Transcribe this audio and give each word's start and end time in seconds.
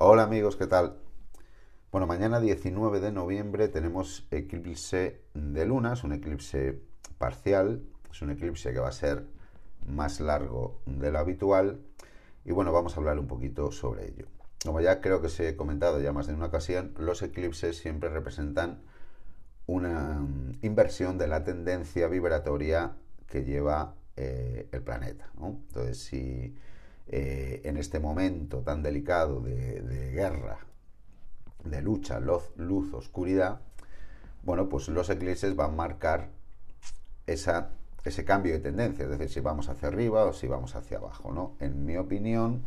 Hola 0.00 0.22
amigos, 0.22 0.54
¿qué 0.54 0.68
tal? 0.68 0.94
Bueno, 1.90 2.06
mañana 2.06 2.38
19 2.38 3.00
de 3.00 3.10
noviembre 3.10 3.66
tenemos 3.66 4.28
eclipse 4.30 5.22
de 5.34 5.66
luna, 5.66 5.94
es 5.94 6.04
un 6.04 6.12
eclipse 6.12 6.80
parcial, 7.18 7.82
es 8.08 8.22
un 8.22 8.30
eclipse 8.30 8.72
que 8.72 8.78
va 8.78 8.90
a 8.90 8.92
ser 8.92 9.26
más 9.88 10.20
largo 10.20 10.80
de 10.86 11.10
lo 11.10 11.18
habitual 11.18 11.80
y 12.44 12.52
bueno, 12.52 12.72
vamos 12.72 12.94
a 12.94 13.00
hablar 13.00 13.18
un 13.18 13.26
poquito 13.26 13.72
sobre 13.72 14.06
ello. 14.06 14.26
Como 14.64 14.80
ya 14.80 15.00
creo 15.00 15.20
que 15.20 15.28
se 15.28 15.48
he 15.48 15.56
comentado 15.56 16.00
ya 16.00 16.12
más 16.12 16.28
de 16.28 16.34
una 16.34 16.46
ocasión, 16.46 16.94
los 16.96 17.20
eclipses 17.22 17.76
siempre 17.76 18.08
representan 18.08 18.80
una 19.66 20.24
inversión 20.62 21.18
de 21.18 21.26
la 21.26 21.42
tendencia 21.42 22.06
vibratoria 22.06 22.92
que 23.26 23.42
lleva 23.42 23.96
eh, 24.14 24.68
el 24.70 24.80
planeta. 24.80 25.28
Entonces, 25.42 25.98
si 25.98 26.54
eh, 27.10 27.62
en 27.64 27.78
este 27.78 28.00
momento 28.00 28.58
tan 28.58 28.82
delicado 28.82 29.40
de, 29.40 30.10
guerra, 30.12 30.58
de 31.64 31.80
lucha, 31.80 32.20
luz, 32.20 32.92
oscuridad, 32.92 33.60
bueno, 34.42 34.68
pues 34.68 34.88
los 34.88 35.08
eclipses 35.08 35.56
van 35.56 35.70
a 35.70 35.74
marcar 35.74 36.28
ese 37.26 38.24
cambio 38.24 38.52
de 38.52 38.60
tendencia, 38.60 39.04
es 39.04 39.10
decir, 39.10 39.30
si 39.30 39.40
vamos 39.40 39.68
hacia 39.68 39.88
arriba 39.88 40.24
o 40.24 40.32
si 40.32 40.48
vamos 40.48 40.74
hacia 40.74 40.98
abajo, 40.98 41.32
¿no? 41.32 41.56
En 41.60 41.84
mi 41.84 41.96
opinión, 41.96 42.62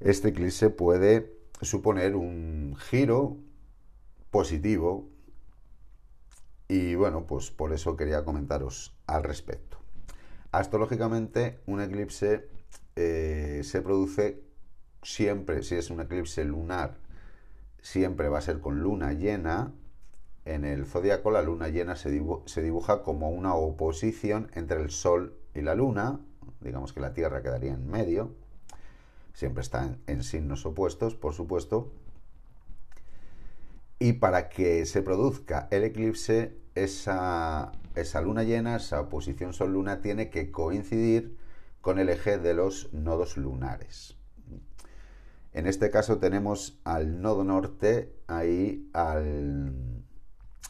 este 0.00 0.28
eclipse 0.28 0.70
puede 0.70 1.32
suponer 1.60 2.16
un 2.16 2.76
giro 2.76 3.36
positivo 4.32 5.08
y 6.66 6.96
bueno, 6.96 7.24
pues 7.26 7.50
por 7.52 7.72
eso 7.72 7.96
quería 7.96 8.24
comentaros 8.24 8.96
al 9.06 9.22
respecto. 9.22 9.78
Astrológicamente, 10.50 11.60
un 11.66 11.80
eclipse 11.80 12.48
eh, 12.96 13.60
se 13.64 13.82
produce 13.82 14.42
siempre, 15.02 15.62
si 15.62 15.76
es 15.76 15.90
un 15.90 16.00
eclipse 16.00 16.44
lunar, 16.44 16.98
siempre 17.80 18.28
va 18.28 18.38
a 18.38 18.42
ser 18.42 18.60
con 18.60 18.80
luna 18.80 19.12
llena. 19.12 19.72
En 20.44 20.64
el 20.64 20.86
zodiaco 20.86 21.30
la 21.30 21.42
luna 21.42 21.68
llena 21.68 21.96
se, 21.96 22.10
dibuja 22.10 23.02
como 23.02 23.30
una 23.30 23.54
oposición 23.54 24.50
entre 24.54 24.80
el 24.80 24.90
Sol 24.90 25.36
y 25.54 25.60
la 25.62 25.74
luna. 25.74 26.20
Digamos 26.60 26.92
que 26.92 27.00
la 27.00 27.12
Tierra 27.12 27.42
quedaría 27.42 27.74
en 27.74 27.88
medio. 27.88 28.34
Siempre 29.34 29.62
está 29.62 29.96
en 30.06 30.22
signos 30.22 30.66
opuestos, 30.66 31.14
por 31.14 31.32
supuesto. 31.32 31.92
Y 33.98 34.14
para 34.14 34.48
que 34.48 34.84
se 34.84 35.02
produzca 35.02 35.68
el 35.70 35.84
eclipse, 35.84 36.56
esa, 36.74 37.72
esa 37.94 38.20
luna 38.20 38.42
llena, 38.42 38.76
esa 38.76 39.00
oposición 39.00 39.52
Sol-Luna, 39.52 40.00
tiene 40.00 40.28
que 40.28 40.50
coincidir 40.50 41.36
con 41.82 41.98
el 41.98 42.08
eje 42.08 42.38
de 42.38 42.54
los 42.54 42.90
nodos 42.94 43.36
lunares. 43.36 44.16
En 45.52 45.66
este 45.66 45.90
caso 45.90 46.16
tenemos 46.18 46.80
al 46.84 47.20
nodo 47.20 47.44
norte 47.44 48.16
ahí 48.26 48.88
al, 48.94 49.74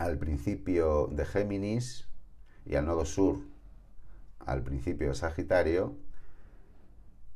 al 0.00 0.18
principio 0.18 1.06
de 1.06 1.24
Géminis 1.24 2.08
y 2.66 2.74
al 2.74 2.86
nodo 2.86 3.04
sur 3.04 3.38
al 4.40 4.64
principio 4.64 5.08
de 5.08 5.14
Sagitario 5.14 5.94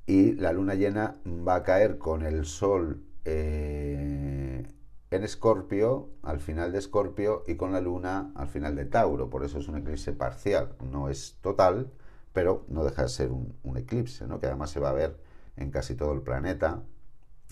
y 0.06 0.32
la 0.32 0.52
luna 0.52 0.74
llena 0.74 1.16
va 1.24 1.56
a 1.56 1.62
caer 1.62 1.98
con 1.98 2.22
el 2.22 2.44
sol 2.44 3.04
eh, 3.24 4.64
en 5.10 5.24
Escorpio, 5.24 6.10
al 6.22 6.40
final 6.40 6.72
de 6.72 6.78
Escorpio, 6.78 7.44
y 7.46 7.56
con 7.56 7.72
la 7.72 7.80
Luna 7.80 8.32
al 8.34 8.48
final 8.48 8.74
de 8.74 8.86
Tauro. 8.86 9.30
Por 9.30 9.44
eso 9.44 9.58
es 9.58 9.68
un 9.68 9.76
eclipse 9.76 10.12
parcial. 10.12 10.76
No 10.90 11.08
es 11.08 11.38
total, 11.40 11.92
pero 12.36 12.66
no 12.68 12.84
deja 12.84 13.04
de 13.04 13.08
ser 13.08 13.30
un, 13.32 13.78
eclipse, 13.78 14.26
¿no? 14.26 14.38
que 14.38 14.46
además 14.46 14.68
se 14.68 14.78
va 14.78 14.90
a 14.90 14.92
ver 14.92 15.16
en 15.56 15.70
casi 15.70 15.94
todo 15.94 16.12
el 16.12 16.20
planeta, 16.20 16.82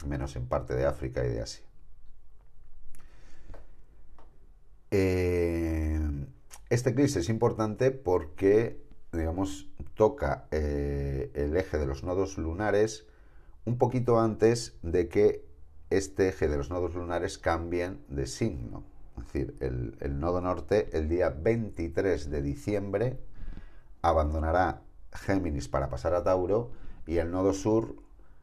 menos 0.04 0.36
en 0.36 0.46
parte 0.46 0.74
de 0.74 0.84
África 0.84 1.24
y 1.24 1.28
de 1.30 1.40
Asia. 1.40 1.64
Eh, 4.90 5.98
este 6.68 6.90
eclipse 6.90 7.20
es 7.20 7.30
importante 7.30 7.92
porque, 7.92 8.78
digamos, 9.10 9.70
toca 9.94 10.48
eh, 10.50 11.30
el 11.32 11.56
eje 11.56 11.78
de 11.78 11.86
los 11.86 12.04
nodos 12.04 12.36
lunares 12.36 13.06
un 13.64 13.78
poquito 13.78 14.20
antes 14.20 14.76
de 14.82 15.08
que 15.08 15.46
este 15.88 16.28
eje 16.28 16.46
de 16.46 16.58
los 16.58 16.68
nodos 16.68 16.94
lunares 16.94 17.38
cambien 17.38 18.04
de 18.08 18.26
signo. 18.26 18.84
Es 19.16 19.32
decir, 19.32 19.56
el, 19.60 20.20
nodo 20.20 20.42
norte 20.42 20.90
el 20.92 21.08
día 21.08 21.30
23 21.30 22.28
de 22.28 22.42
diciembre 22.42 23.18
abandonará 24.08 24.82
Géminis 25.12 25.68
para 25.68 25.88
pasar 25.88 26.14
a 26.14 26.22
Tauro 26.22 26.72
y 27.06 27.16
el 27.16 27.30
nodo 27.30 27.52
sur 27.52 27.96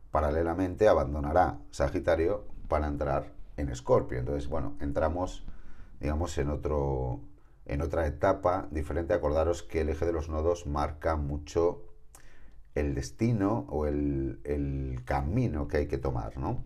paralelamente 0.10 0.88
abandonará 0.88 1.60
Sagitario 1.72 2.46
para 2.68 2.88
entrar 2.88 3.34
en 3.58 3.70
Escorpio. 3.70 4.20
Entonces, 4.20 4.50
bueno, 4.50 4.76
entramos, 4.80 5.46
digamos, 6.00 6.38
en 6.38 6.50
otro 6.50 7.22
en 7.66 7.82
otra 7.82 8.08
etapa 8.08 8.68
diferente. 8.72 9.14
Acordaros 9.14 9.64
que 9.64 9.82
el 9.82 9.90
eje 9.90 10.06
de 10.06 10.14
los 10.14 10.30
nodos 10.30 10.66
marca 10.66 11.16
mucho 11.16 11.84
el 12.74 12.96
destino 12.96 13.66
o 13.70 13.86
el, 13.86 14.40
el 14.44 15.02
camino 15.06 15.68
que 15.68 15.78
hay 15.78 15.88
que 15.88 15.98
tomar, 15.98 16.38
¿no? 16.38 16.64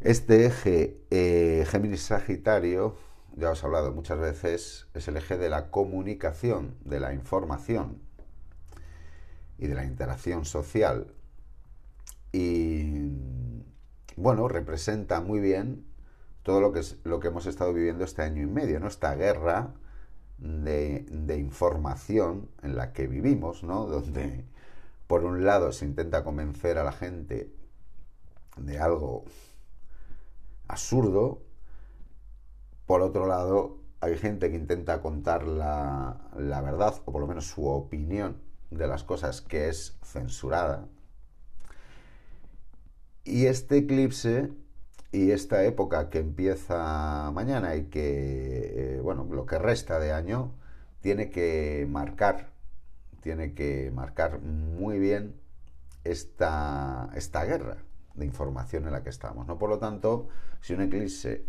Este 0.00 0.46
eje 0.46 1.00
eh, 1.10 1.64
Géminis-Sagitario, 1.66 2.94
ya 3.36 3.50
os 3.50 3.62
he 3.62 3.66
hablado 3.66 3.92
muchas 3.92 4.18
veces, 4.18 4.88
es 4.94 5.08
el 5.08 5.16
eje 5.16 5.36
de 5.36 5.50
la 5.50 5.70
comunicación, 5.70 6.74
de 6.84 7.00
la 7.00 7.12
información 7.12 8.00
y 9.58 9.66
de 9.66 9.74
la 9.74 9.84
interacción 9.84 10.44
social. 10.44 11.14
Y 12.32 13.12
bueno, 14.16 14.48
representa 14.48 15.20
muy 15.20 15.38
bien 15.40 15.84
todo 16.42 16.60
lo 16.60 16.72
que, 16.72 16.80
es, 16.80 16.96
lo 17.04 17.20
que 17.20 17.28
hemos 17.28 17.46
estado 17.46 17.74
viviendo 17.74 18.04
este 18.04 18.22
año 18.22 18.42
y 18.42 18.46
medio, 18.46 18.80
¿no? 18.80 18.88
Esta 18.88 19.14
guerra 19.14 19.74
de, 20.38 21.06
de 21.10 21.38
información 21.38 22.48
en 22.62 22.76
la 22.76 22.92
que 22.92 23.06
vivimos, 23.06 23.62
¿no? 23.62 23.86
Donde 23.86 24.46
por 25.06 25.24
un 25.24 25.44
lado 25.44 25.72
se 25.72 25.84
intenta 25.84 26.24
convencer 26.24 26.78
a 26.78 26.84
la 26.84 26.92
gente 26.92 27.52
de 28.56 28.78
algo 28.78 29.24
absurdo. 30.68 31.42
Por 32.86 33.02
otro 33.02 33.26
lado, 33.26 33.78
hay 34.00 34.16
gente 34.16 34.50
que 34.50 34.56
intenta 34.56 35.00
contar 35.00 35.44
la, 35.44 36.16
verdad, 36.36 36.94
o 37.04 37.12
por 37.12 37.20
lo 37.20 37.26
menos 37.26 37.46
su 37.48 37.66
opinión 37.66 38.36
de 38.70 38.86
las 38.86 39.02
cosas, 39.02 39.40
que 39.40 39.68
es 39.68 39.96
censurada. 40.04 40.86
Y 43.24 43.46
este 43.46 43.78
eclipse 43.78 44.52
y 45.10 45.32
esta 45.32 45.64
época 45.64 46.10
que 46.10 46.18
empieza 46.18 47.30
mañana 47.32 47.74
y 47.74 47.84
que, 47.86 48.96
eh, 48.96 49.00
bueno, 49.00 49.26
lo 49.30 49.46
que 49.46 49.58
resta 49.58 49.98
de 49.98 50.12
año, 50.12 50.52
tiene 51.00 51.30
que 51.30 51.86
marcar, 51.90 52.50
tiene 53.20 53.54
que 53.54 53.90
marcar 53.92 54.40
muy 54.40 54.98
bien 54.98 55.34
esta, 56.04 57.10
esta 57.14 57.44
guerra 57.44 57.78
de 58.14 58.26
información 58.26 58.86
en 58.86 58.92
la 58.92 59.02
que 59.02 59.10
estamos. 59.10 59.46
¿no? 59.46 59.58
Por 59.58 59.70
lo 59.70 59.78
tanto, 59.78 60.28
si 60.60 60.74
un 60.74 60.82
eclipse 60.82 61.44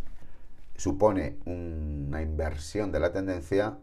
supone 0.77 1.39
una 1.45 2.21
inversión 2.21 2.91
de 2.91 2.99
la 2.99 3.11
tendencia, 3.11 3.77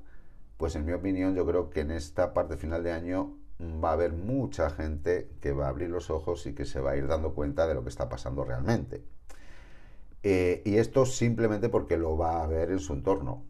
pues 0.56 0.77
en 0.77 0.87
mi 0.87 0.93
opinión 0.93 1.34
yo 1.34 1.44
creo 1.47 1.71
que 1.71 1.81
en 1.81 1.91
esta 1.91 2.32
parte 2.32 2.56
final 2.56 2.82
de 2.82 2.93
año 2.93 3.37
va 3.60 3.91
a 3.91 3.93
haber 3.93 4.12
mucha 4.12 4.71
gente 4.71 5.31
que 5.41 5.53
va 5.53 5.66
a 5.66 5.69
abrir 5.69 5.91
los 5.91 6.10
ojos 6.10 6.47
y 6.47 6.55
que 6.55 6.65
se 6.65 6.81
va 6.81 6.93
a 6.93 6.97
ir 6.97 7.06
dando 7.06 7.34
cuenta 7.34 7.66
de 7.66 7.75
lo 7.75 7.82
que 7.82 7.91
está 7.91 8.09
pasando 8.09 8.44
realmente. 8.44 9.05
Eh, 10.22 10.62
y 10.65 10.78
esto 10.78 11.05
simplemente 11.05 11.69
porque 11.69 11.99
lo 11.99 12.16
va 12.16 12.43
a 12.43 12.47
ver 12.47 12.71
en 12.71 12.78
su 12.81 12.94
entorno. 12.94 13.44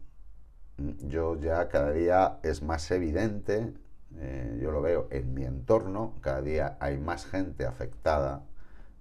Yo 0.77 1.39
ya 1.39 1.69
cada 1.69 1.91
día 1.91 2.39
es 2.43 2.61
más 2.61 2.91
evidente, 2.91 3.73
eh, 4.17 4.59
yo 4.61 4.71
lo 4.71 4.81
veo 4.81 5.07
en 5.09 5.33
mi 5.33 5.45
entorno, 5.45 6.15
cada 6.21 6.41
día 6.41 6.77
hay 6.81 6.97
más 6.97 7.25
gente 7.25 7.65
afectada 7.65 8.43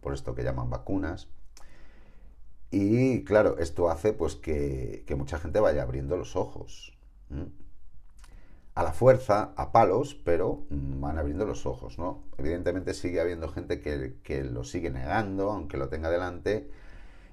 por 0.00 0.15
esto 0.15 0.34
que 0.34 0.44
llaman 0.44 0.71
vacunas. 0.71 1.29
Y 2.76 3.23
claro, 3.23 3.59
esto 3.61 3.88
hace 3.88 4.12
pues 4.12 4.35
que, 4.35 5.05
mucha 5.17 5.38
gente 5.38 5.61
vaya 5.61 5.82
abriendo 5.82 6.17
los 6.17 6.35
ojos. 6.35 6.99
A 8.75 8.82
la 8.82 8.93
fuerza, 8.93 9.53
a 9.55 9.71
palos, 9.71 10.17
pero 10.17 10.67
van 10.71 11.17
abriendo 11.17 11.47
los 11.47 11.67
ojos, 11.67 12.00
¿no? 12.00 12.25
Evidentemente 12.37 12.93
sigue 12.93 13.21
habiendo 13.21 13.49
gente 13.49 13.81
que, 13.81 14.43
lo 14.43 14.65
sigue 14.65 14.91
negando, 14.91 15.53
aunque 15.53 15.76
lo 15.76 15.88
tenga 15.88 16.11
delante. 16.11 16.69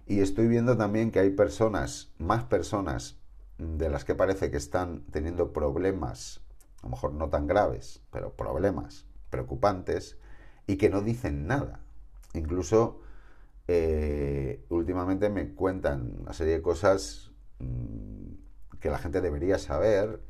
Y 0.06 0.20
estoy 0.20 0.48
viendo 0.48 0.78
también 0.78 1.10
que 1.10 1.18
hay 1.18 1.32
personas, 1.32 2.12
más 2.20 2.44
personas 2.44 3.18
de 3.58 3.90
las 3.90 4.06
que 4.06 4.14
parece 4.14 4.52
que 4.52 4.58
están 4.58 5.06
teniendo 5.10 5.54
problemas, 5.54 6.42
a 6.84 6.86
lo 6.86 6.92
mejor 6.92 7.14
no 7.14 7.30
tan 7.30 7.48
graves, 7.48 8.04
pero 8.12 8.36
problemas 8.36 9.08
preocupantes, 9.32 10.20
y 10.68 10.76
que 10.76 10.92
no 10.92 11.02
dicen 11.02 11.48
nada. 11.48 11.80
Incluso 12.36 13.02
eh, 13.74 14.66
me 15.20 15.54
cuentan 15.54 16.18
una 16.22 16.34
serie 16.34 16.54
de 16.54 16.62
cosas 16.62 17.32
mm, 17.60 18.80
que 18.80 18.90
la 18.90 18.98
gente 18.98 19.22
debería 19.22 19.58
saber. 19.58 20.22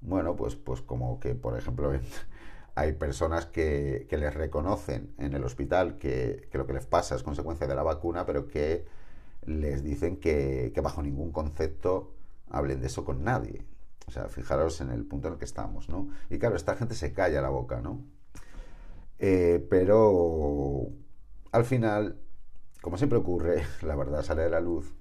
Bueno, 0.00 0.36
pues, 0.36 0.56
pues 0.56 0.82
como 0.82 1.20
que, 1.20 1.34
por 1.34 1.56
ejemplo, 1.58 1.92
hay 2.74 2.92
personas 2.92 3.46
que, 3.46 4.06
les 4.10 4.34
reconocen 4.34 5.14
en 5.18 5.34
el 5.34 5.44
hospital 5.44 5.98
que, 5.98 6.48
lo 6.52 6.66
que 6.66 6.72
les 6.72 6.86
pasa 6.86 7.14
es 7.14 7.22
consecuencia 7.22 7.66
de 7.66 7.74
la 7.74 7.82
vacuna, 7.82 8.26
pero 8.26 8.48
que 8.48 8.86
les 9.46 9.82
dicen 9.84 10.16
que, 10.18 10.72
bajo 10.82 11.02
ningún 11.02 11.32
concepto 11.32 12.14
hablen 12.50 12.80
de 12.80 12.86
eso 12.86 13.04
con 13.04 13.24
nadie. 13.24 13.64
O 14.06 14.10
sea, 14.10 14.28
fijaros 14.28 14.80
en 14.80 14.90
el 14.90 15.04
punto 15.06 15.28
en 15.28 15.34
el 15.34 15.38
que 15.38 15.46
estamos, 15.46 15.88
¿no? 15.88 16.08
Y 16.28 16.38
claro, 16.38 16.56
esta 16.56 16.76
gente 16.76 16.94
se 16.94 17.12
calla 17.12 17.40
la 17.40 17.48
boca, 17.48 17.80
¿no? 17.80 18.02
Eh, 19.18 19.66
pero 19.70 20.88
al 21.52 21.64
final, 21.64 22.18
como 22.84 22.98
siempre 22.98 23.16
ocurre, 23.16 23.64
la 23.80 23.96
verdad 23.96 24.22
sale 24.22 24.42
de 24.42 24.50
la 24.50 24.60
luz 24.60 24.94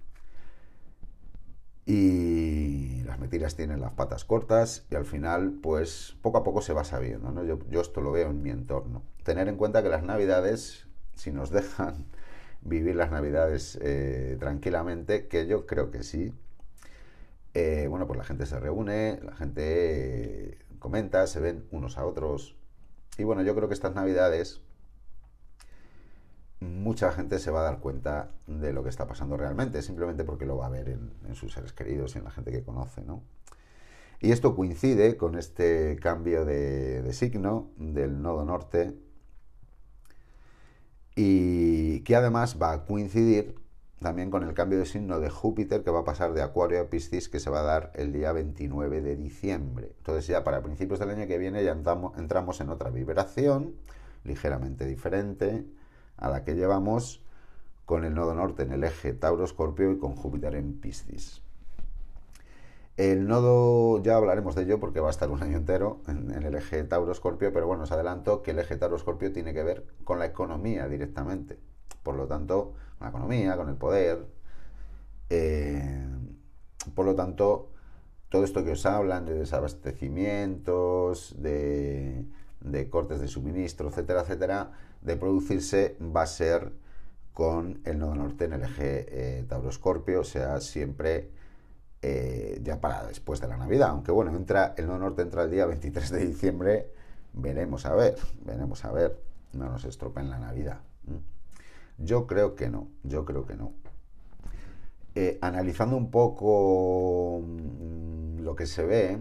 y 1.86 3.04
las 3.04 3.20
mentiras 3.20 3.58
tienen 3.58 3.82
las 3.82 3.92
patas 3.92 4.24
cortas 4.24 4.86
y 4.90 4.96
al 4.96 5.04
final, 5.04 5.60
pues 5.62 6.16
poco 6.22 6.38
a 6.38 6.46
poco 6.46 6.62
se 6.62 6.72
va 6.72 6.86
sabiendo. 6.86 7.32
¿no? 7.32 7.44
Yo, 7.44 7.82
esto 7.82 8.00
lo 8.00 8.14
veo 8.14 8.30
en 8.30 8.42
mi 8.42 8.52
entorno. 8.52 9.04
Tener 9.24 9.50
en 9.50 9.58
cuenta 9.58 9.84
que 9.84 9.90
las 9.90 10.02
navidades, 10.02 10.88
si 11.16 11.34
nos 11.34 11.50
dejan 11.52 12.06
vivir 12.62 12.96
las 12.96 13.12
navidades 13.12 13.78
eh, 13.82 14.38
tranquilamente, 14.40 15.28
que 15.28 15.46
yo 15.46 15.66
creo 15.66 15.92
que 15.92 16.04
sí, 16.04 16.34
eh, 17.54 17.88
bueno, 17.90 18.08
pues 18.08 18.18
la 18.18 18.24
gente 18.24 18.46
se 18.46 18.62
reúne, 18.62 19.20
la 19.22 19.36
gente 19.36 20.52
eh, 20.52 20.58
comenta, 20.80 21.28
se 21.28 21.42
ven 21.42 21.68
unos 21.72 21.98
a 21.98 22.06
otros. 22.06 22.56
Y 23.18 23.26
bueno, 23.26 23.42
yo 23.42 23.54
creo 23.56 23.68
que 23.68 23.74
estas 23.74 23.94
navidades 23.94 24.62
mucha 26.64 27.12
gente 27.12 27.40
se 27.40 27.52
va 27.52 27.62
a 27.62 27.64
dar 27.64 27.80
cuenta 27.80 28.32
de 28.48 28.74
lo 28.74 28.84
que 28.84 28.90
está 28.90 29.08
pasando 29.08 29.38
realmente, 29.38 29.82
simplemente 29.82 30.24
porque 30.24 30.46
lo 30.46 30.58
va 30.58 30.68
a 30.68 30.70
ver 30.70 30.90
en, 30.90 31.36
sus 31.36 31.54
seres 31.54 31.74
queridos 31.74 32.16
y 32.16 32.20
en 32.20 32.26
la 32.26 32.32
gente 32.32 32.52
que 32.52 32.64
conoce, 32.64 33.02
¿no? 33.02 33.24
Y 34.20 34.32
esto 34.32 34.56
coincide 34.56 35.18
con 35.18 35.38
este 35.38 35.98
cambio 36.02 36.46
de, 36.46 37.12
signo 37.14 37.72
del 37.78 38.22
nodo 38.22 38.46
norte 38.46 38.96
y 41.16 42.00
que 42.02 42.16
además 42.16 42.58
va 42.62 42.72
a 42.72 42.86
coincidir 42.86 43.56
también 44.00 44.32
con 44.32 44.44
el 44.44 44.54
cambio 44.54 44.80
de 44.80 44.86
signo 44.86 45.20
de 45.20 45.30
Júpiter 45.30 45.84
que 45.84 45.92
va 45.92 46.02
a 46.02 46.06
pasar 46.06 46.34
de 46.34 46.42
Acuario 46.42 46.82
a 46.82 46.90
Piscis 46.90 47.30
que 47.30 47.40
se 47.40 47.50
va 47.50 47.60
a 47.60 47.64
dar 47.64 47.92
el 47.96 48.14
día 48.14 48.32
29 48.32 49.02
de 49.02 49.16
diciembre. 49.16 49.92
Entonces 49.98 50.28
ya 50.28 50.44
para 50.44 50.62
principios 50.64 51.00
del 51.00 51.10
año 51.10 51.28
que 51.28 51.38
viene 51.38 51.64
ya 51.64 51.72
entramos 52.18 52.62
en 52.62 52.70
otra 52.70 52.90
vibración 52.90 53.76
ligeramente 54.24 54.86
diferente 54.86 55.66
a 56.24 56.30
la 56.30 56.44
que 56.44 56.56
llevamos 56.56 57.22
con 57.86 58.06
el 58.06 58.16
nodo 58.16 58.34
norte 58.34 58.64
en 58.64 58.72
el 58.72 58.84
eje 58.86 59.14
Tauro-Escorpio 59.14 59.92
y 59.92 60.00
con 60.00 60.16
Júpiter 60.16 60.56
en 60.56 60.80
Piscis. 60.80 61.42
El 62.96 63.28
nodo, 63.28 64.02
ya 64.02 64.16
hablaremos 64.16 64.56
de 64.56 64.64
ello 64.64 64.80
porque 64.80 65.02
va 65.02 65.10
a 65.10 65.12
estar 65.12 65.30
un 65.30 65.44
año 65.44 65.58
entero 65.58 66.00
en, 66.08 66.32
el 66.32 66.56
eje 66.56 66.82
Tauro-Escorpio, 66.86 67.52
pero 67.52 67.68
bueno, 67.68 67.84
os 67.84 67.92
adelanto 67.92 68.42
que 68.42 68.52
el 68.52 68.60
eje 68.60 68.78
Tauro-Escorpio 68.78 69.34
tiene 69.34 69.54
que 69.54 69.64
ver 69.64 69.86
con 70.06 70.18
la 70.18 70.26
economía 70.26 70.88
directamente. 70.88 71.60
Por 72.04 72.16
lo 72.16 72.26
tanto, 72.26 72.74
con 72.98 73.06
la 73.06 73.10
economía, 73.10 73.58
con 73.58 73.68
el 73.68 73.76
poder. 73.76 74.26
Eh, 75.30 76.08
por 76.96 77.06
lo 77.06 77.16
tanto, 77.16 77.70
todo 78.30 78.46
esto 78.46 78.64
que 78.64 78.72
os 78.72 78.86
hablan 78.86 79.26
de 79.26 79.34
desabastecimientos, 79.34 81.36
de, 81.38 82.26
de 82.64 82.90
cortes 82.90 83.20
de 83.20 83.28
suministro, 83.28 83.90
etcétera, 83.90 84.22
etcétera, 84.22 84.72
de 85.02 85.16
producirse 85.18 85.98
va 86.00 86.24
a 86.24 86.28
ser 86.28 86.72
con 87.34 87.82
el 87.86 88.00
nodo 88.00 88.16
norte 88.16 88.46
en 88.46 88.54
el 88.54 88.64
eje 88.64 89.40
eh, 89.40 89.44
Tauro-Escorpio, 89.48 90.22
o 90.22 90.24
sea, 90.24 90.62
siempre 90.62 91.30
eh, 92.02 92.60
ya 92.64 92.80
para 92.80 93.06
después 93.06 93.42
de 93.42 93.48
la 93.48 93.58
Navidad. 93.58 93.90
Aunque 93.90 94.12
bueno, 94.12 94.36
entra, 94.36 94.74
el 94.78 94.88
nodo 94.88 95.00
norte 95.00 95.24
entra 95.24 95.44
el 95.44 95.52
día 95.52 95.66
23 95.66 96.12
de 96.12 96.26
diciembre, 96.26 96.92
veremos 97.34 97.86
a 97.86 97.96
ver, 97.96 98.16
veremos 98.46 98.86
a 98.86 98.92
ver, 98.92 99.20
no 99.54 99.70
nos 99.70 99.84
estropen 99.86 100.30
la 100.30 100.40
Navidad. 100.40 100.80
Yo 101.98 102.28
creo 102.28 102.56
que 102.56 102.70
no, 102.70 102.88
yo 103.04 103.26
creo 103.26 103.46
que 103.46 103.56
no. 103.56 103.74
Eh, 105.16 105.38
analizando 105.42 105.96
un 105.96 106.10
poco 106.10 107.42
mm, 107.42 108.40
lo 108.42 108.56
que 108.56 108.66
se 108.66 108.84
ve, 108.84 109.20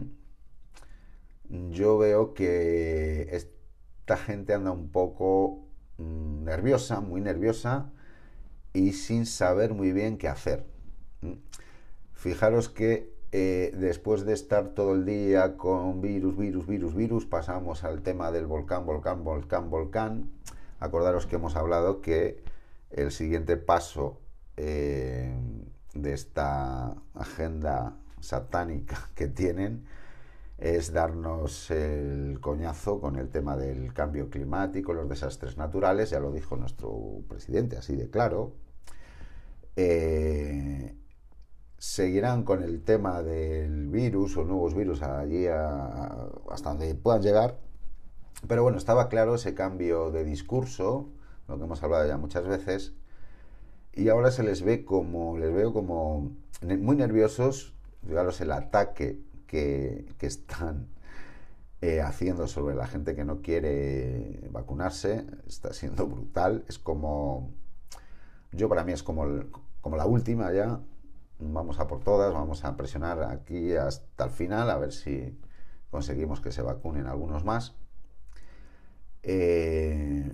yo 1.71 1.99
veo 1.99 2.35
que 2.35 3.29
esta 3.37 4.17
gente 4.17 4.55
anda 4.55 4.73
un 4.73 4.91
poco 4.91 5.63
Mm, 6.03 6.45
nerviosa, 6.45 7.01
muy 7.01 7.21
nerviosa 7.21 7.91
y 8.73 8.93
sin 8.93 9.27
saber 9.27 9.75
muy 9.75 9.93
bien 9.93 10.19
qué 10.19 10.29
hacer. 10.29 10.65
Fijaros 12.15 12.69
que 12.69 13.13
eh, 13.33 13.73
después 13.77 14.25
de 14.25 14.33
estar 14.35 14.69
todo 14.71 14.95
el 14.95 15.05
día 15.05 15.57
con 15.57 16.01
virus, 16.01 16.37
virus, 16.37 16.67
virus, 16.67 16.95
virus, 16.95 17.27
pasamos 17.27 17.85
al 17.85 18.03
tema 18.03 18.31
del 18.33 18.47
volcán, 18.47 18.87
volcán, 18.87 19.25
volcán, 19.25 19.71
volcán. 19.71 20.31
Acordaros 20.81 21.27
que 21.27 21.37
hemos 21.37 21.57
hablado 21.57 22.01
que 22.01 22.43
el 22.91 23.13
siguiente 23.13 23.57
paso 23.57 24.21
eh, 24.57 25.35
de 25.95 26.13
esta 26.13 26.97
agenda 27.15 27.97
satánica 28.21 29.11
que 29.15 29.29
tienen 29.29 29.85
es 30.63 30.93
darnos 30.93 31.73
el 31.73 32.39
coñazo 32.41 33.01
con 33.01 33.17
el 33.17 33.31
tema 33.31 33.57
del 33.57 33.93
cambio 33.93 34.31
climático, 34.31 34.93
los 34.95 35.09
desastres 35.09 35.57
naturales, 35.57 36.11
ya 36.11 36.21
lo 36.21 36.31
dijo 36.31 36.57
nuestro 36.57 37.23
presidente, 37.29 37.77
así 37.77 37.97
de 37.97 38.09
claro. 38.09 38.53
Eh, 39.75 40.95
seguirán 41.79 42.45
con 42.45 42.63
el 42.63 42.85
tema 42.85 43.25
del 43.25 43.89
virus 43.89 44.37
o 44.37 44.45
nuevos 44.45 44.77
virus 44.77 45.03
allí 45.03 45.49
hasta 45.49 46.69
donde 46.69 46.95
puedan 46.95 47.23
llegar. 47.23 47.59
Pero 48.47 48.63
bueno, 48.63 48.79
estaba 48.79 49.09
claro 49.09 49.35
ese 49.35 49.55
cambio 49.55 50.13
de 50.13 50.23
discurso, 50.23 51.09
lo 51.49 51.59
que 51.59 51.65
hemos 51.65 51.83
hablado 51.83 52.07
ya 52.07 52.19
muchas 52.19 52.47
veces, 52.47 52.93
y 53.93 54.09
ahora 54.11 54.31
se 54.31 54.45
les 54.45 54.63
ve 54.63 54.85
como, 54.85 55.39
les 55.39 55.53
veo 55.53 55.73
como 55.73 56.31
muy 56.63 56.95
nerviosos, 56.95 57.75
fijaros 58.07 58.41
el 58.41 58.53
ataque 58.53 59.32
que, 59.53 60.07
están 60.27 60.89
eh, 61.83 62.01
haciendo 62.01 62.49
sobre 62.49 62.75
la 62.75 62.87
gente 62.87 63.15
que 63.15 63.25
no 63.25 63.43
quiere 63.43 64.49
vacunarse 64.51 65.27
está 65.47 65.75
siendo 65.75 66.07
brutal. 66.07 66.65
Es 66.69 66.79
como, 66.79 67.53
yo 68.53 68.69
para 68.71 68.83
mí 68.83 68.93
es 68.93 69.03
como, 69.03 69.27
como 69.83 69.97
la 69.97 70.07
última 70.07 70.53
ya. 70.53 70.81
Vamos 71.39 71.81
a 71.81 71.87
por 71.87 72.01
todas, 72.01 72.33
vamos 72.33 72.65
a 72.65 72.77
presionar 72.77 73.23
aquí 73.25 73.75
hasta 73.75 74.25
el 74.25 74.31
final 74.31 74.71
a 74.71 74.79
ver 74.79 74.93
si 74.93 75.39
conseguimos 75.91 76.41
que 76.41 76.53
se 76.53 76.63
vacunen 76.63 77.07
algunos 77.07 77.45
más. 77.45 77.75
Eh, 79.23 80.33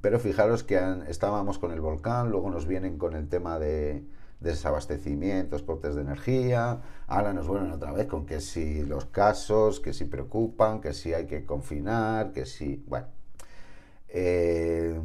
pero 0.00 0.20
fijaros 0.20 0.62
que 0.62 0.78
estábamos 1.08 1.58
con 1.58 1.72
el 1.72 1.80
volcán, 1.80 2.30
luego 2.30 2.50
nos 2.50 2.66
vienen 2.66 2.98
con 2.98 3.14
el 3.14 3.28
tema 3.28 3.58
de, 3.58 4.06
desabastecimientos, 4.42 5.62
cortes 5.62 5.94
de 5.94 6.02
energía. 6.02 6.80
Ahora 7.06 7.32
nos 7.32 7.46
vuelven 7.46 7.72
otra 7.72 7.92
vez 7.92 8.06
con 8.06 8.26
que 8.26 8.40
si 8.40 8.82
los 8.82 9.06
casos, 9.06 9.80
que 9.80 9.92
si 9.92 10.04
preocupan, 10.04 10.80
que 10.80 10.92
si 10.92 11.14
hay 11.14 11.26
que 11.26 11.44
confinar, 11.44 12.32
que 12.32 12.46
si. 12.46 12.84
Bueno. 12.86 13.06
Eh, 14.14 15.00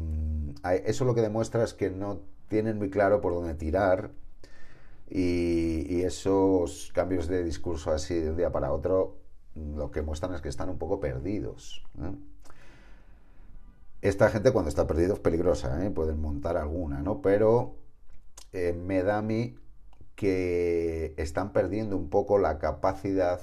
eso 0.84 1.04
lo 1.06 1.14
que 1.14 1.22
demuestra 1.22 1.64
es 1.64 1.72
que 1.72 1.88
no 1.88 2.20
tienen 2.48 2.76
muy 2.76 2.90
claro 2.90 3.20
por 3.22 3.32
dónde 3.32 3.54
tirar 3.54 4.10
y, 5.10 6.02
esos 6.02 6.90
cambios 6.94 7.28
de 7.28 7.42
discurso 7.42 7.90
así 7.90 8.14
de 8.14 8.30
un 8.30 8.36
día 8.36 8.52
para 8.52 8.72
otro 8.72 9.16
lo 9.54 9.90
que 9.90 10.02
muestran 10.02 10.34
es 10.34 10.40
que 10.40 10.48
están 10.48 10.68
un 10.68 10.78
poco 10.78 11.00
perdidos. 11.00 11.84
¿eh? 12.00 12.14
Esta 14.00 14.30
gente 14.30 14.52
cuando 14.52 14.68
está 14.68 14.86
perdido 14.86 15.14
es 15.14 15.20
peligrosa, 15.20 15.84
¿eh? 15.84 15.90
pueden 15.90 16.20
montar 16.20 16.56
alguna, 16.56 17.02
¿no? 17.02 17.20
Pero 17.20 17.74
eh, 18.52 18.72
me 18.72 19.02
da 19.02 19.18
a 19.18 19.22
mí 19.22 19.56
que 20.16 21.14
están 21.16 21.52
perdiendo 21.52 21.96
un 21.96 22.08
poco 22.08 22.38
la 22.38 22.58
capacidad 22.58 23.40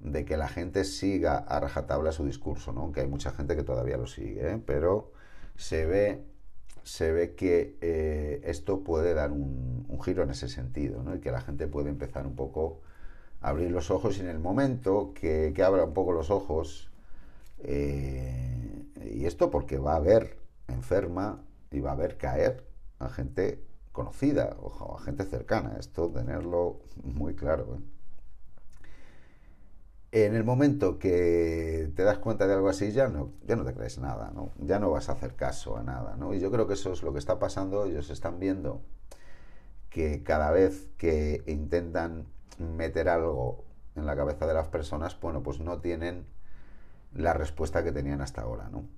de 0.00 0.24
que 0.24 0.36
la 0.36 0.48
gente 0.48 0.84
siga 0.84 1.38
a 1.38 1.60
rajatabla 1.60 2.12
su 2.12 2.26
discurso, 2.26 2.72
¿no? 2.72 2.82
Aunque 2.82 3.00
hay 3.00 3.06
mucha 3.06 3.30
gente 3.30 3.56
que 3.56 3.62
todavía 3.62 3.96
lo 3.96 4.06
sigue, 4.06 4.52
¿eh? 4.52 4.60
pero 4.64 5.12
se 5.56 5.86
ve, 5.86 6.22
se 6.82 7.12
ve 7.12 7.34
que 7.34 7.78
eh, 7.80 8.42
esto 8.44 8.84
puede 8.84 9.14
dar 9.14 9.32
un, 9.32 9.86
giro 10.04 10.22
en 10.22 10.30
ese 10.30 10.48
sentido, 10.48 11.02
¿no? 11.02 11.14
Y 11.14 11.20
que 11.20 11.30
la 11.30 11.40
gente 11.40 11.66
puede 11.66 11.88
empezar 11.88 12.26
un 12.26 12.34
poco 12.34 12.80
a 13.40 13.50
abrir 13.50 13.70
los 13.70 13.90
ojos 13.90 14.18
y 14.18 14.20
en 14.20 14.28
el 14.28 14.38
momento 14.38 15.12
que, 15.14 15.52
que 15.54 15.62
abra 15.62 15.84
un 15.84 15.94
poco 15.94 16.12
los 16.12 16.30
ojos, 16.30 16.90
y 17.66 19.24
esto 19.24 19.50
porque 19.50 19.78
va 19.78 19.94
a 19.94 19.96
haber 19.96 20.36
enferma 20.68 21.42
y 21.70 21.80
va 21.80 21.90
a 21.90 21.92
haber 21.94 22.18
caer 22.18 22.66
a 22.98 23.08
gente 23.08 23.62
conocida 23.94 24.56
o 24.60 24.96
a 24.98 25.00
gente 25.00 25.24
cercana. 25.24 25.76
Esto 25.78 26.10
tenerlo 26.10 26.80
muy 27.04 27.34
claro. 27.34 27.76
¿eh? 27.76 27.80
En 30.26 30.34
el 30.34 30.42
momento 30.44 30.98
que 30.98 31.92
te 31.94 32.02
das 32.02 32.18
cuenta 32.18 32.46
de 32.46 32.54
algo 32.54 32.68
así, 32.68 32.90
ya 32.90 33.08
no, 33.08 33.30
ya 33.46 33.54
no 33.54 33.64
te 33.64 33.72
crees 33.72 33.98
nada, 33.98 34.32
¿no? 34.34 34.50
ya 34.58 34.78
no 34.80 34.90
vas 34.90 35.08
a 35.08 35.12
hacer 35.12 35.36
caso 35.36 35.76
a 35.76 35.84
nada. 35.84 36.16
¿no? 36.16 36.34
Y 36.34 36.40
yo 36.40 36.50
creo 36.50 36.66
que 36.66 36.74
eso 36.74 36.92
es 36.92 37.04
lo 37.04 37.12
que 37.12 37.20
está 37.20 37.38
pasando. 37.38 37.86
Ellos 37.86 38.10
están 38.10 38.40
viendo 38.40 38.82
que 39.90 40.24
cada 40.24 40.50
vez 40.50 40.88
que 40.98 41.44
intentan 41.46 42.26
meter 42.58 43.08
algo 43.08 43.64
en 43.94 44.06
la 44.06 44.16
cabeza 44.16 44.44
de 44.46 44.54
las 44.54 44.66
personas, 44.66 45.18
bueno, 45.20 45.44
pues 45.44 45.60
no 45.60 45.80
tienen 45.80 46.26
la 47.12 47.32
respuesta 47.32 47.84
que 47.84 47.92
tenían 47.92 48.20
hasta 48.20 48.42
ahora, 48.42 48.68
¿no? 48.70 48.88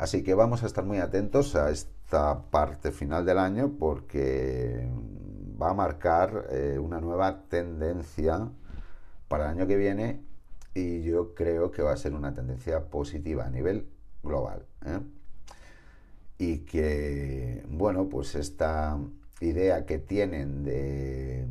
Así 0.00 0.22
que 0.22 0.32
vamos 0.32 0.62
a 0.62 0.66
estar 0.66 0.86
muy 0.86 0.96
atentos 0.96 1.54
a 1.56 1.70
esta 1.70 2.44
parte 2.50 2.90
final 2.90 3.26
del 3.26 3.36
año 3.36 3.76
porque 3.78 4.88
va 5.60 5.72
a 5.72 5.74
marcar 5.74 6.46
eh, 6.48 6.78
una 6.78 7.02
nueva 7.02 7.42
tendencia 7.50 8.48
para 9.28 9.44
el 9.44 9.58
año 9.58 9.66
que 9.66 9.76
viene 9.76 10.22
y 10.72 11.02
yo 11.02 11.34
creo 11.34 11.70
que 11.70 11.82
va 11.82 11.92
a 11.92 11.98
ser 11.98 12.14
una 12.14 12.32
tendencia 12.32 12.86
positiva 12.86 13.44
a 13.44 13.50
nivel 13.50 13.90
global. 14.22 14.64
¿eh? 14.86 15.00
Y 16.38 16.60
que, 16.60 17.62
bueno, 17.68 18.08
pues 18.08 18.36
esta 18.36 18.98
idea 19.42 19.84
que 19.84 19.98
tienen 19.98 20.64
de 20.64 21.46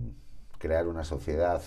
crear 0.58 0.88
una 0.88 1.03
sociedad 1.03 1.62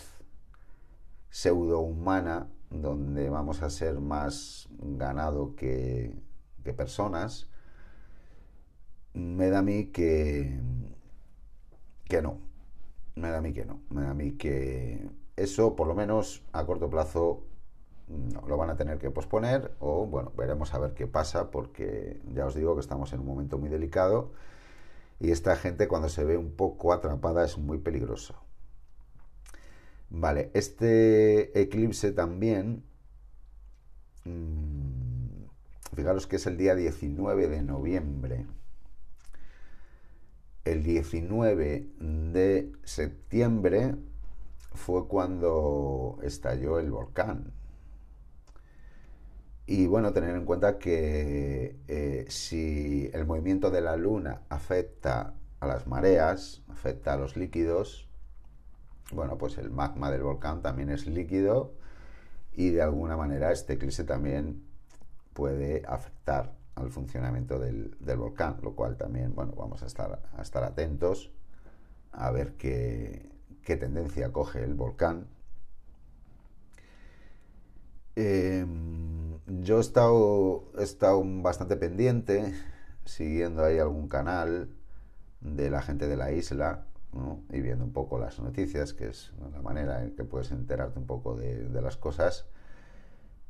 pseudo-humana 1.30 2.48
donde 2.70 3.30
vamos 3.30 3.62
a 3.62 3.70
ser 3.70 4.00
más 4.00 4.68
ganado 4.80 5.54
que, 5.54 6.20
que 6.62 6.72
personas, 6.72 7.48
me 9.14 9.50
da 9.50 9.58
a 9.60 9.62
mí 9.62 9.86
que, 9.86 10.60
que 12.04 12.22
no. 12.22 12.38
Me 13.14 13.30
da 13.30 13.38
a 13.38 13.40
mí 13.42 13.52
que 13.52 13.64
no. 13.64 13.80
Me 13.90 14.02
da 14.02 14.10
a 14.10 14.14
mí 14.14 14.32
que 14.32 15.08
eso, 15.36 15.76
por 15.76 15.86
lo 15.86 15.94
menos 15.94 16.42
a 16.52 16.64
corto 16.64 16.88
plazo, 16.90 17.44
no, 18.08 18.42
lo 18.46 18.56
van 18.56 18.70
a 18.70 18.76
tener 18.76 18.98
que 18.98 19.10
posponer 19.10 19.72
o, 19.80 20.06
bueno, 20.06 20.32
veremos 20.36 20.74
a 20.74 20.78
ver 20.78 20.94
qué 20.94 21.06
pasa 21.06 21.50
porque 21.50 22.20
ya 22.34 22.46
os 22.46 22.54
digo 22.54 22.74
que 22.74 22.80
estamos 22.80 23.12
en 23.12 23.20
un 23.20 23.26
momento 23.26 23.58
muy 23.58 23.68
delicado 23.68 24.32
y 25.20 25.30
esta 25.30 25.56
gente 25.56 25.88
cuando 25.88 26.08
se 26.08 26.24
ve 26.24 26.36
un 26.36 26.52
poco 26.52 26.92
atrapada 26.92 27.44
es 27.44 27.58
muy 27.58 27.78
peligroso. 27.78 28.34
Vale, 30.10 30.50
este 30.54 31.58
eclipse 31.60 32.12
también, 32.12 32.84
mmm, 34.24 34.61
fijaros 35.94 36.26
que 36.26 36.36
es 36.36 36.46
el 36.46 36.56
día 36.56 36.74
19 36.74 37.48
de 37.48 37.62
noviembre. 37.62 38.46
El 40.64 40.82
19 40.82 41.88
de 41.98 42.72
septiembre 42.84 43.96
fue 44.74 45.06
cuando 45.08 46.18
estalló 46.22 46.78
el 46.78 46.90
volcán. 46.90 47.52
Y 49.66 49.86
bueno, 49.86 50.12
tener 50.12 50.34
en 50.36 50.44
cuenta 50.44 50.78
que 50.78 51.76
eh, 51.88 52.26
si 52.28 53.10
el 53.12 53.26
movimiento 53.26 53.70
de 53.70 53.80
la 53.80 53.96
luna 53.96 54.42
afecta 54.48 55.34
a 55.60 55.66
las 55.66 55.86
mareas, 55.86 56.62
afecta 56.68 57.14
a 57.14 57.16
los 57.16 57.36
líquidos, 57.36 58.08
bueno, 59.12 59.38
pues 59.38 59.58
el 59.58 59.70
magma 59.70 60.10
del 60.10 60.22
volcán 60.22 60.62
también 60.62 60.90
es 60.90 61.06
líquido 61.06 61.74
y 62.54 62.70
de 62.70 62.82
alguna 62.82 63.16
manera 63.16 63.52
este 63.52 63.74
eclipse 63.74 64.04
también 64.04 64.62
puede 65.32 65.82
afectar 65.86 66.54
al 66.74 66.90
funcionamiento 66.90 67.58
del, 67.58 67.96
volcán, 68.16 68.58
lo 68.62 68.74
cual 68.74 68.96
también, 68.96 69.34
bueno, 69.34 69.52
vamos 69.56 69.82
a 69.82 69.86
estar, 69.86 70.64
atentos 70.64 71.30
a 72.12 72.30
ver 72.30 72.54
qué, 72.54 73.30
tendencia 73.64 74.32
coge 74.32 74.64
el 74.64 74.74
volcán. 74.74 75.26
Em, 78.14 79.38
yo 79.46 79.78
he 79.78 79.80
estado, 79.80 80.64
he 80.78 80.82
estado 80.82 81.22
bastante 81.24 81.76
pendiente, 81.76 82.54
siguiendo 83.04 83.64
ahí 83.64 83.78
algún 83.78 84.08
canal 84.08 84.68
de 85.40 85.70
la 85.70 85.82
gente 85.82 86.06
de 86.06 86.16
la 86.16 86.32
isla 86.32 86.86
y 87.50 87.60
viendo 87.60 87.84
un 87.84 87.92
poco 87.92 88.18
las 88.18 88.40
noticias, 88.40 88.94
que 88.94 89.08
es 89.08 89.32
la 89.52 89.60
manera 89.60 90.02
en 90.02 90.14
que 90.16 90.24
puedes 90.24 90.50
enterarte 90.50 90.98
un 90.98 91.06
poco 91.06 91.36
de, 91.36 91.68
las 91.80 91.96
cosas. 91.96 92.46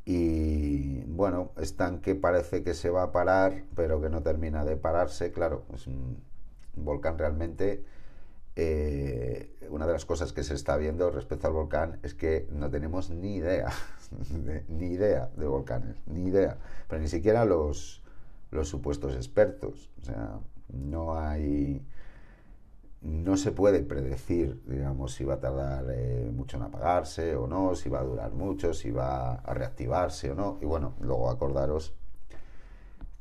Y 0.04 1.04
bueno, 1.04 1.52
están 1.58 2.00
que 2.00 2.14
parece 2.14 2.62
que 2.64 2.74
se 2.74 2.90
va 2.90 3.04
a 3.04 3.12
parar, 3.12 3.64
pero 3.76 4.00
que 4.00 4.08
no 4.10 4.22
termina 4.22 4.64
de 4.64 4.76
pararse. 4.76 5.32
Claro, 5.32 5.64
es 5.74 5.86
un 5.86 6.18
volcán 6.76 7.18
realmente 7.18 7.84
eh, 8.54 9.50
una 9.70 9.86
de 9.86 9.94
las 9.94 10.04
cosas 10.04 10.32
que 10.32 10.44
se 10.44 10.54
está 10.54 10.76
viendo 10.76 11.10
respecto 11.10 11.46
al 11.46 11.54
volcán 11.54 11.98
es 12.02 12.14
que 12.14 12.46
no 12.50 12.68
tenemos 12.68 13.08
ni 13.08 13.36
idea, 13.36 13.70
ni 14.68 14.86
idea 14.86 15.30
de 15.36 15.46
volcanes, 15.46 15.96
ni 16.06 16.28
idea, 16.28 16.58
pero 16.88 17.00
ni 17.00 17.08
siquiera 17.08 17.44
los, 17.46 18.02
los 18.50 18.68
supuestos 18.68 19.16
expertos. 19.16 19.90
O 20.02 20.04
sea, 20.04 20.38
no 20.68 21.18
hay, 21.18 21.82
no 23.02 23.36
se 23.36 23.50
puede 23.50 23.82
predecir, 23.82 24.62
digamos, 24.66 25.14
si 25.14 25.24
va 25.24 25.34
a 25.34 25.40
tardar 25.40 25.86
eh, 25.90 26.30
mucho 26.32 26.56
en 26.56 26.62
apagarse 26.62 27.34
o 27.34 27.48
no, 27.48 27.74
si 27.74 27.88
va 27.88 28.00
a 28.00 28.04
durar 28.04 28.32
mucho, 28.32 28.72
si 28.74 28.92
va 28.92 29.34
a 29.34 29.54
reactivarse 29.54 30.30
o 30.30 30.34
no. 30.36 30.58
Y 30.62 30.66
bueno, 30.66 30.94
luego 31.00 31.28
acordaros 31.28 31.94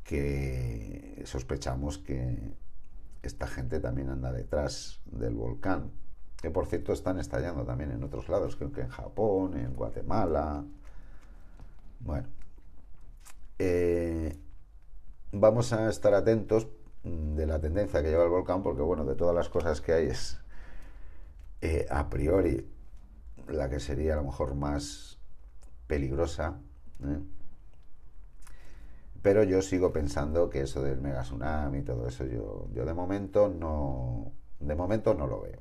que 0.04 1.24
sospechamos 1.26 1.98
que 1.98 2.54
esta 3.24 3.48
gente 3.48 3.80
también 3.80 4.10
anda 4.10 4.32
detrás 4.32 5.02
del 5.06 5.36
volcán, 5.36 5.92
que 6.42 6.52
por 6.52 6.68
cierto 6.68 6.94
están 6.94 7.18
estallando 7.18 7.66
también 7.66 7.92
en 7.92 8.04
otros 8.04 8.30
lados, 8.30 8.56
creo 8.56 8.72
que 8.72 8.82
en 8.82 8.90
Japón, 8.90 9.58
en 9.58 9.74
Guatemala. 9.74 10.64
Bueno, 12.00 12.28
eh, 13.58 14.38
vamos 15.32 15.74
a 15.74 15.90
estar 15.90 16.14
atentos 16.14 16.68
de 17.04 17.46
la 17.46 17.60
tendencia 17.60 18.02
que 18.02 18.10
lleva 18.10 18.24
el 18.24 18.30
volcán, 18.30 18.64
porque 18.64 18.82
bueno, 18.82 19.06
de 19.06 19.16
todas 19.16 19.36
las 19.36 19.50
cosas 19.50 19.82
que 19.82 19.94
hay 19.94 20.08
es 20.08 20.40
eh, 21.62 21.88
a 21.90 22.10
priori 22.10 22.68
la 23.48 23.70
que 23.70 23.80
sería 23.80 24.14
a 24.14 24.18
lo 24.18 24.24
mejor 24.24 24.56
más 24.56 25.20
peligrosa. 25.88 26.60
¿eh? 27.04 27.20
Pero 29.22 29.44
yo 29.44 29.62
sigo 29.62 29.92
pensando 29.92 30.50
que 30.50 30.62
eso 30.62 30.82
del 30.82 31.02
mega 31.02 31.22
tsunami 31.22 31.80
y 31.80 31.84
todo 31.84 32.08
eso, 32.08 32.26
yo, 32.26 32.68
yo 32.74 32.86
de 32.86 32.94
momento 32.94 33.50
no, 33.50 34.32
de 34.60 34.76
momento 34.76 35.14
no 35.14 35.28
lo 35.28 35.42
veo. 35.42 35.60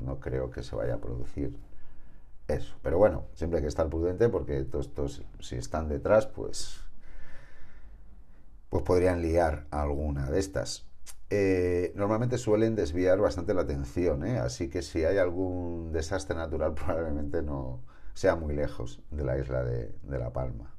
No, 0.00 0.18
creo 0.18 0.50
que 0.50 0.62
se 0.62 0.74
vaya 0.74 0.94
a 0.94 0.98
producir 0.98 1.56
eso. 2.48 2.74
Pero 2.82 2.98
bueno, 2.98 3.26
siempre 3.34 3.58
hay 3.58 3.62
que 3.62 3.68
estar 3.68 3.88
prudente 3.88 4.28
porque 4.28 4.64
todos 4.64 4.86
estos, 4.86 5.22
si 5.38 5.54
están 5.54 5.88
detrás, 5.88 6.26
pues, 6.26 6.80
pues 8.68 8.82
podrían 8.82 9.22
liar 9.22 9.66
alguna 9.70 10.30
de 10.30 10.38
estas. 10.38 10.86
Eh, 11.30 11.92
normalmente 11.94 12.38
suelen 12.38 12.74
desviar 12.74 13.18
bastante 13.18 13.54
la 13.54 13.62
atención, 13.62 14.24
¿eh? 14.26 14.38
así 14.38 14.68
que 14.70 14.82
si 14.82 15.04
hay 15.04 15.18
algún 15.18 15.92
desastre 15.92 16.36
natural 16.36 16.74
probablemente 16.86 17.42
no 17.42 17.82
sea 18.14 18.34
muy 18.34 18.54
lejos 18.54 19.02
de 19.10 19.24
la 19.24 19.38
isla 19.38 19.62
de 19.62 20.18
La 20.18 20.32
Palma. 20.32 20.74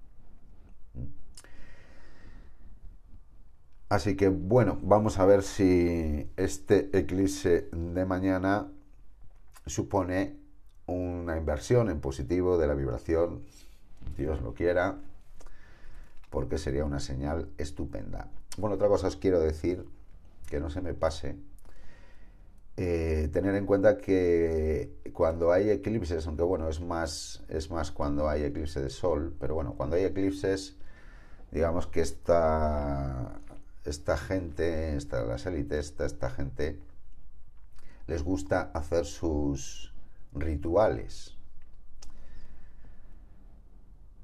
Así 3.90 4.16
que 4.16 4.30
bueno, 4.30 4.78
vamos 4.84 5.18
a 5.18 5.26
ver 5.26 5.42
si 5.42 6.32
este 6.38 6.96
eclipse 6.98 7.70
de 7.72 8.06
mañana 8.06 8.72
supone 9.66 10.38
una 10.86 11.38
inversión 11.38 11.90
en 11.90 12.00
positivo 12.00 12.60
de 12.60 12.68
la 12.68 12.76
vibración, 12.76 13.42
Dios 14.16 14.42
lo 14.44 14.54
quiera, 14.54 15.00
porque 16.30 16.58
sería 16.58 16.86
una 16.86 17.00
señal 17.00 17.50
estupenda. 17.58 18.30
Bueno, 18.58 18.76
otra 18.76 18.88
cosa 18.88 19.08
os 19.08 19.16
quiero 19.16 19.40
decir, 19.40 19.86
que 20.48 20.60
no 20.60 20.70
se 20.70 20.82
me 20.82 20.94
pase, 20.94 21.36
eh, 22.78 23.30
tener 23.34 23.56
en 23.56 23.66
cuenta 23.66 23.98
que 23.98 24.96
cuando 25.14 25.52
hay 25.52 25.70
eclipses, 25.70 26.26
aunque 26.28 26.44
bueno, 26.44 26.70
es 26.70 26.80
más, 26.80 27.44
es 27.50 27.70
más 27.70 27.92
cuando 27.92 28.30
hay 28.30 28.44
eclipse 28.44 28.82
de 28.82 28.90
sol, 28.90 29.36
pero 29.40 29.56
bueno, 29.56 29.74
cuando 29.76 29.96
hay 29.96 30.04
eclipses, 30.04 30.76
digamos 31.52 31.88
que 31.88 32.02
esta 32.02 33.40
esta 33.86 34.18
gente, 34.18 34.96
esta, 34.96 35.24
las 35.24 35.46
élites, 35.46 35.96
esta, 36.00 36.30
gente, 36.30 36.80
les 38.08 38.24
gusta 38.24 38.72
hacer 38.74 39.06
sus 39.06 39.94
rituales, 40.34 41.38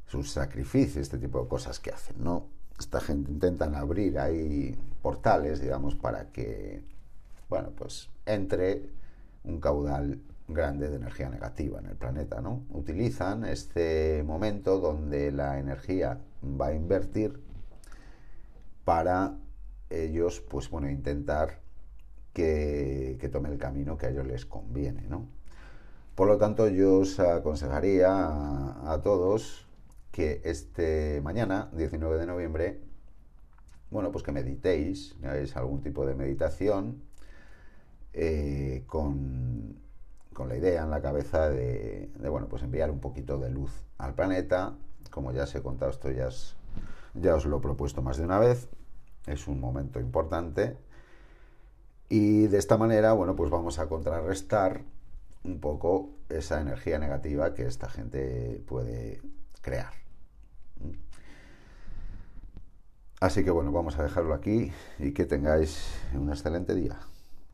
sus 0.08 0.32
sacrificios, 0.32 0.98
este 0.98 1.18
tipo 1.18 1.42
de 1.42 1.48
cosas 1.48 1.80
que 1.80 1.92
hacen, 1.92 2.24
¿no? 2.24 2.48
Esta 2.80 3.00
gente 3.00 3.32
intentan 3.32 3.76
abrir 3.76 4.20
ahí 4.20 4.78
portales, 5.02 5.62
digamos, 5.62 5.96
para 5.96 6.32
que, 6.32 6.84
bueno, 7.50 7.70
pues 7.76 8.10
entre 8.26 8.90
un 9.44 9.60
caudal 9.60 10.20
grande 10.48 10.90
de 10.90 10.98
energía 10.98 11.30
negativa 11.30 11.80
en 11.80 11.88
el 11.88 11.96
planeta, 11.96 12.42
¿no? 12.42 12.64
Utilizan 12.70 13.46
este 13.46 14.24
momento 14.24 14.80
donde 14.80 15.32
la 15.32 15.60
energía 15.60 16.20
va 16.44 16.68
a 16.68 16.74
invertir 16.74 17.40
para 18.84 19.36
ellos, 19.90 20.42
pues 20.42 20.70
bueno, 20.70 20.90
intentar 20.90 21.60
que, 22.34 23.30
tome 23.32 23.50
el 23.50 23.58
camino 23.58 23.98
que 23.98 24.08
a 24.08 24.10
ellos 24.10 24.28
les 24.28 24.46
conviene, 24.46 25.08
¿no? 25.08 25.28
Por 26.14 26.28
lo 26.28 26.38
tanto, 26.38 26.70
yo 26.70 27.00
os 27.00 27.20
aconsejaría 27.20 28.10
a, 28.10 29.02
todos 29.04 29.65
que 30.16 30.40
este 30.46 31.20
mañana, 31.22 31.70
19 31.74 32.18
de 32.18 32.26
noviembre, 32.26 32.80
bueno, 33.92 34.14
pues 34.14 34.24
que 34.24 34.32
meditéis, 34.32 35.14
hagáis 35.22 35.58
algún 35.58 35.82
tipo 35.82 36.06
de 36.06 36.16
meditación 36.16 37.04
eh, 38.14 38.86
con, 38.88 39.76
con, 40.32 40.48
la 40.48 40.56
idea 40.56 40.84
en 40.84 40.90
la 40.90 41.02
cabeza 41.02 41.50
de, 41.50 42.10
bueno, 42.30 42.48
pues 42.48 42.64
enviar 42.64 42.92
un 42.92 43.02
poquito 43.02 43.38
de 43.40 43.50
luz 43.50 43.74
al 43.98 44.16
planeta. 44.16 44.78
Como 45.12 45.34
ya 45.34 45.44
os 45.44 45.54
he 45.54 45.62
contado, 45.62 45.92
esto 45.92 46.10
ya, 46.10 46.30
ya 47.16 47.36
os 47.36 47.46
lo 47.46 47.58
he 47.58 47.62
propuesto 47.62 48.02
más 48.02 48.16
de 48.16 48.24
una 48.24 48.40
vez, 48.40 48.70
es 49.28 49.50
un 49.50 49.60
momento 49.60 50.00
importante. 50.00 50.78
Y 52.08 52.48
de 52.48 52.58
esta 52.58 52.78
manera, 52.78 53.12
bueno, 53.12 53.36
pues 53.36 53.52
vamos 53.52 53.80
a 53.80 53.90
contrarrestar 53.90 54.82
un 55.44 55.60
poco 55.60 56.12
esa 56.30 56.62
energía 56.62 57.00
negativa 57.00 57.54
que 57.54 57.66
esta 57.66 57.90
gente 57.90 58.64
puede 58.66 59.20
crear. 59.62 60.05
Así 63.20 63.44
que 63.44 63.52
bueno, 63.52 63.72
vamos 63.72 63.98
a 63.98 64.04
dejarlo 64.04 64.34
aquí 64.34 64.72
y 65.00 65.12
que 65.14 65.26
tengáis 65.26 65.80
un 66.14 66.30
excelente 66.30 66.76
día. 66.76 66.98